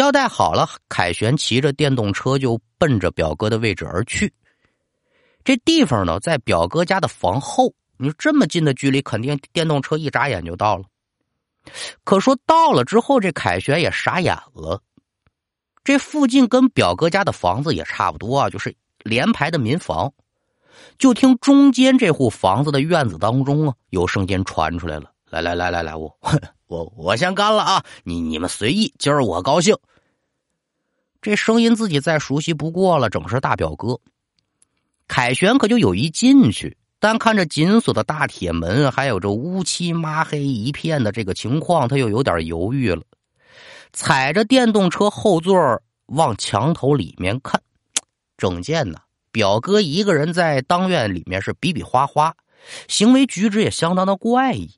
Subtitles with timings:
[0.00, 4.32] 交代好了，凯旋骑着电动车就奔着表哥的位置而去。
[5.44, 7.74] 这地方呢，在表哥家的房后。
[7.98, 10.84] 你说这么近的距离，肯定电动车一眨眼就到了。
[12.02, 14.80] 可说到了之后，这凯旋也傻眼了。
[15.84, 20.10] 这附近跟表哥家的房子也差不多啊，就是连排的民房。
[20.96, 26.10] 就听中间这户房子的院子当中啊，有声音传出来了：“来来来来来，我
[26.68, 27.84] 我我先干了啊！
[28.02, 29.76] 你你们随意，今儿我高兴。”
[31.22, 34.00] 这声音自己再熟悉不过了，整是大表哥。
[35.08, 36.76] 凯旋可就有意进去。
[37.02, 43.02] 但看着紧锁的大铁门，还有这乌漆抹黑一片的这个情况，他又有点犹豫了。
[43.90, 47.62] 踩着电动车后座往墙头里面看，
[48.36, 48.98] 整见呢，
[49.32, 52.36] 表哥一个人在当院里面是比比划划，
[52.86, 54.70] 行为举止也相当的怪异。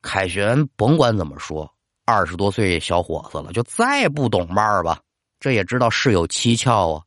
[0.00, 1.74] 凯旋甭管怎么说，
[2.10, 5.00] 二十多岁小伙子了，就再不懂慢吧，
[5.38, 7.02] 这也知道事有蹊跷啊。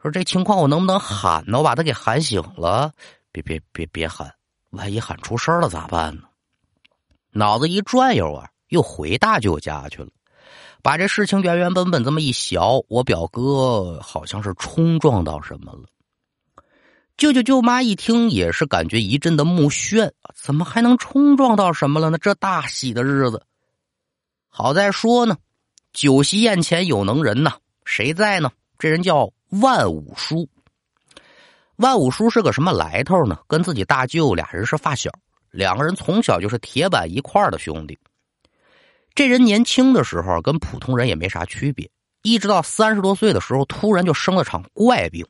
[0.00, 1.58] 说这情况我能不能喊呢？
[1.58, 2.92] 我把他给喊醒了。
[3.32, 4.32] 别别别别喊，
[4.70, 6.22] 万一喊出声了咋办呢？
[7.32, 10.08] 脑子一转悠啊，又回大舅家去了。
[10.82, 15.84] 把这事情原原本本这么一想，我表哥好像是冲撞到什么了。
[17.16, 22.18] 舅舅舅妈一听也是感觉一阵的目眩，怎么还能冲撞到什么了呢？
[22.18, 23.40] 这大喜的日子，
[24.54, 25.36] 好在说呢，
[25.92, 28.52] 酒席宴前有能人呐，谁在呢？
[28.78, 29.32] 这人叫。
[29.60, 30.48] 万五叔，
[31.76, 33.38] 万五叔是个什么来头呢？
[33.46, 35.10] 跟自己大舅俩人是发小，
[35.50, 37.98] 两个人从小就是铁板一块的兄弟。
[39.14, 41.90] 这人年轻的时候跟普通人也没啥区别，
[42.22, 45.26] 一直到三十多岁的时候，突然就生了场怪病，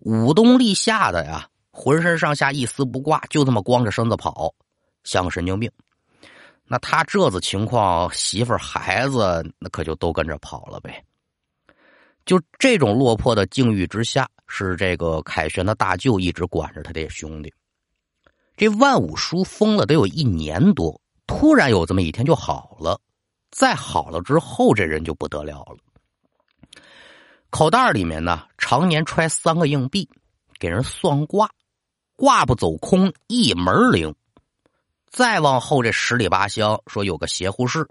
[0.00, 4.52] 五冬立夏的呀，浑身上下一丝不挂，就这么光着身子跑，
[5.04, 5.72] 像个神经病。
[6.64, 11.04] 那他这子情况，媳妇孩子那可就都跟着跑了呗。
[12.24, 17.52] 就这种落魄的境遇之下，是这个凯旋的大舅一直管着他的兄弟。
[18.56, 23.00] 这万五叔疯了得有一年多，突然有这么一天就好了。
[23.50, 25.76] 再好了之后，这人就不得了了。
[27.50, 30.08] 口袋里面呢，常年揣三个硬币，
[30.58, 31.50] 给人算卦，
[32.16, 34.14] 卦不走空，一门灵。
[35.12, 37.86] 再往后这十里八乡，说有个邪乎事。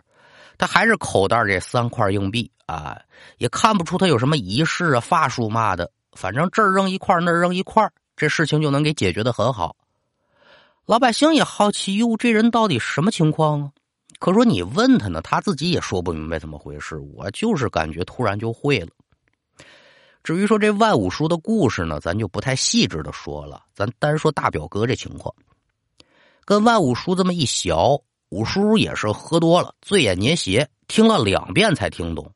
[0.57, 2.99] 他还是口袋这三块硬币啊，
[3.37, 5.91] 也看不出他有什么仪式啊、法术嘛的。
[6.13, 9.75] 反正这儿扔一块，那儿扔一块，这事情就能给解决的很好。
[10.87, 13.71] 老百姓也好奇，哟，这人到底什么情况啊？
[14.19, 16.97] 可说你问他呢，他自己也说不明白怎么回事。
[17.15, 18.89] 我就是感觉突然就会了。
[20.23, 25.33] 至于说这万五叔的故事呢，咱就不太细致的说了，咱单说大表哥这情况，
[26.45, 27.73] 跟万五叔这么一学。
[28.29, 32.31] 五叔也是喝多了，醉眼捏斜，听了两遍才听懂。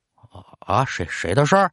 [0.59, 1.71] 啊，谁谁的事儿？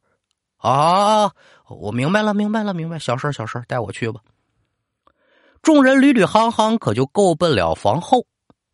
[0.59, 1.32] 啊，
[1.69, 2.98] 我明白了，明白了，明白。
[2.98, 4.20] 小事小事带我去吧。
[5.60, 8.25] 众人捋捋夯夯，可就够奔了房后。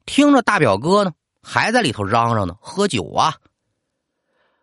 [0.04, 3.34] 听着大表哥呢，还在里头嚷嚷呢，喝酒啊。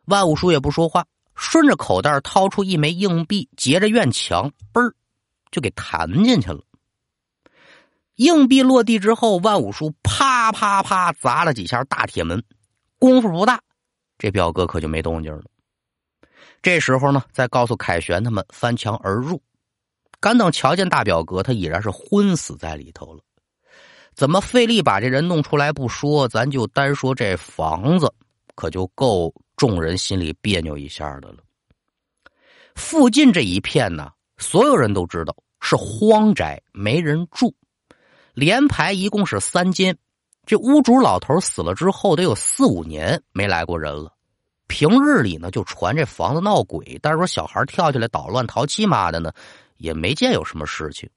[0.05, 4.93] 万五叔也不说话，顺着口袋掏出一枚硬币，截着院墙，嘣儿
[5.49, 6.61] 就给弹进去了。
[8.15, 12.41] 硬币落地之后，万五叔啪啪啪砸了几下大铁门，
[12.97, 13.61] 功夫不大，
[14.17, 15.43] 这表哥可就没动静了。
[16.61, 19.41] 这时候呢，再告诉凯旋他们翻墙而入，
[20.19, 23.21] 敢等瞧见大表哥，他已然是昏死在里头了。
[24.15, 28.11] 怎么费力把这人弄出来不说，咱就单说这房子，
[28.55, 31.39] 可就够众人心里别扭一下的了。
[32.75, 37.53] 附近这一片呢，所有人都知道是荒宅，没人住。
[38.35, 39.97] 连排一共是三间，
[40.45, 44.13] 这屋主老头死了之后，得有四五年没来过人了。
[44.67, 49.31] 平日里呢，就传这房子闹鬼，但是说小孩跳起来捣乱、淘气嘛的呢，
[49.77, 51.09] 也没见有什么事情。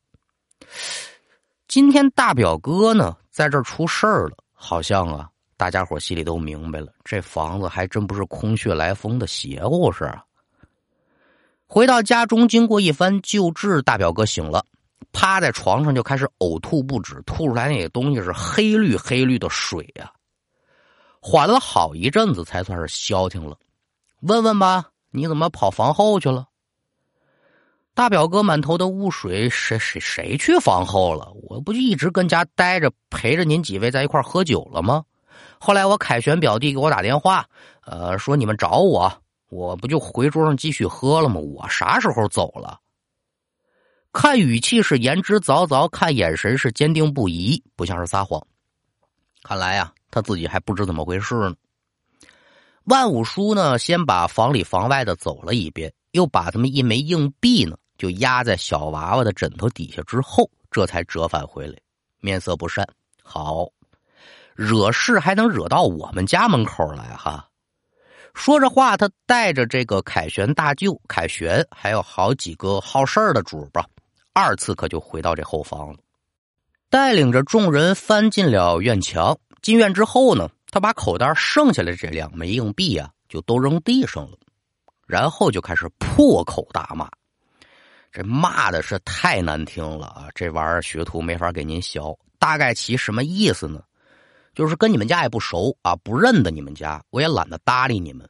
[1.66, 10.22] 今天大表哥呢，在这出事儿了，好像啊，大家伙心里都明白了，这房子还真不是空穴来风的邪乎事啊。
[11.66, 14.64] 回到家中，经过一番救治，大表哥醒了。
[15.12, 20.12] 趴在床上就开始呕吐不止，吐出来那些东西是黑绿黑绿的水呀。
[21.20, 23.56] 缓了好一阵子才算是消停了。
[24.20, 26.46] 问问吧，你怎么跑房后去了？
[27.94, 31.32] 大表哥满头的雾水，谁谁谁去房后了？
[31.42, 35.04] 我不就一直跟家待着，陪着您几位在一块喝酒了吗？
[35.58, 37.44] 后来我凯旋表弟给我打电话，
[37.84, 39.12] 呃，说你们找我，
[39.50, 41.40] 我不就回桌上继续喝了吗？
[41.40, 42.78] 我啥时候走了？
[44.20, 48.44] 看语气是言之凿凿，看眼神是坚定不移，不像是撒谎。
[49.44, 51.54] 看来呀，他自己还不知怎么回事呢。
[52.86, 61.78] 万五叔呢，先把房里房外的走了一遍，又把他们一枚硬币呢，就压在小娃娃的枕头底下，之后这才折返回来，
[62.18, 62.84] 面色不善。
[63.22, 63.68] 好，
[64.56, 67.48] 惹事还能惹到我们家门口来哈！
[68.34, 73.86] 说着话，他带着这个凯旋大舅凯旋，还有好几个好事儿的主吧，
[74.38, 75.98] 二次可就回到这后方了，
[76.88, 79.36] 带领着众人翻进了院墙。
[79.62, 84.38] 进院之后呢，他把口袋剩下来这两枚硬币啊，就都扔地上了，
[85.06, 87.10] 然后就开始破口大骂。
[88.12, 90.28] 这骂的是太难听了啊！
[90.34, 92.00] 这玩意儿学徒没法给您学。
[92.38, 93.82] 大概其什么意思呢？
[94.54, 98.28] 就是跟你们家也不熟啊，不认得你们家，我也懒得搭理你们。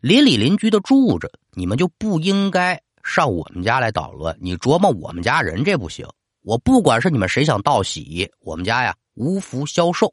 [0.00, 4.36] 邻里邻居的住着，你们就不应该上我们家来捣乱。
[4.40, 6.06] 你琢磨我们家人这不行。
[6.42, 10.12] 我不管是你们谁想道喜，我们家呀无福消受。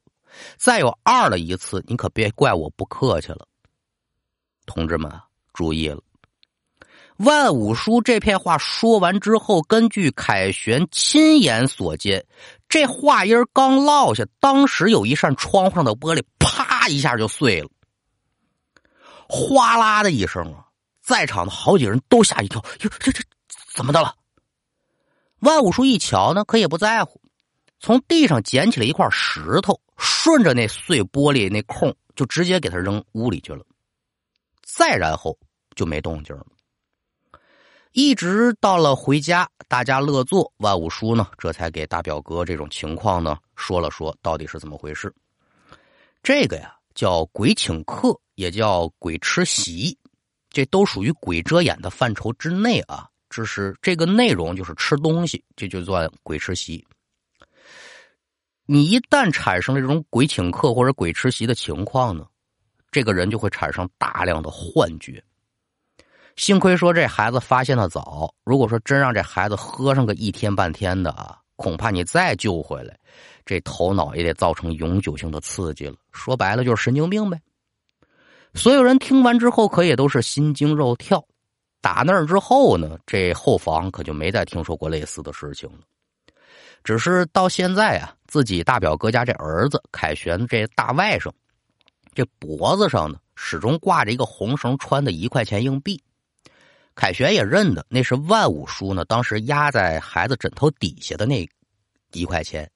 [0.57, 3.47] 再有二了一次，你可别怪我不客气了。
[4.67, 5.11] 同志们
[5.53, 5.99] 注意了，
[7.17, 12.23] 万五叔这片话说完之后，根据凯旋亲眼所见。
[12.67, 17.69] 这话音刚落下，当时有一扇窗户上的玻璃啪一下就碎了，
[19.27, 20.68] 哗啦的一声啊！
[21.09, 23.23] 在场的好几人都吓一跳，哟，这这
[23.73, 24.13] 怎么的了？
[25.39, 27.19] 万武叔一瞧呢，可也不在乎，
[27.79, 33.65] 从地上捡起了一块石头，顺着那碎玻璃那空，就直接给他扔屋里去了。
[34.61, 35.35] 再然后
[35.75, 36.45] 就没动静了。
[37.91, 45.11] 一直到了回家，大家乐坐，万五叔呢，这才给大表哥这种情况呢说了说，到底是怎么回事。
[46.21, 49.97] 这个呀叫鬼请客，也叫鬼吃席，
[50.49, 53.07] 这都属于鬼遮眼的范畴之内啊。
[53.29, 56.83] 只是这个内容就是吃东西，这就算鬼吃席。
[58.65, 62.25] 你一旦产生了这种鬼请客或者鬼吃席的情况呢，
[62.89, 65.23] 这个人就会产生大量的幻觉。
[66.35, 72.97] 幸亏说这孩子发现的早，如果说真让这孩子喝上个一天半天的啊，恐怕你再救回来，
[73.45, 75.95] 这头脑也得造成永久性的刺激了。
[76.11, 77.39] 说白了就是神经病呗。
[78.53, 81.23] 所有人听完之后，可也都是心惊肉跳。
[81.81, 85.79] 打那儿之后呢，这后房可就没再听说过类似的事情了。
[86.83, 91.31] 只是到现在啊，自己大表哥家这儿子凯旋这大外甥，
[92.13, 96.01] 这脖子上呢始终挂着一个红绳穿的一块钱硬币。
[96.95, 99.05] 凯旋也认得，那是万五叔呢。
[99.05, 101.47] 当时压在孩子枕头底下的那
[102.11, 102.69] 一块钱，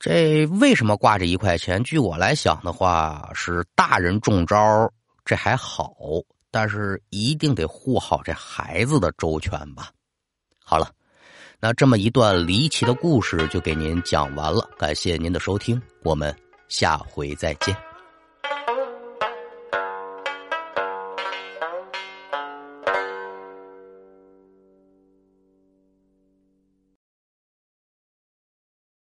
[0.00, 1.84] 这为什么挂着一块钱？
[1.84, 4.90] 据我来想的话，是大人中招，
[5.26, 5.94] 这还好，
[6.50, 9.90] 但是一定得护好这孩子的周全吧。
[10.64, 10.90] 好了，
[11.60, 16.34] 那这么一段离奇的故事就给您讲完了，感谢您的收听，我们
[16.68, 17.89] 下回再见。